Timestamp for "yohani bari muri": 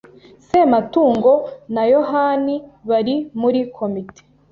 1.93-3.59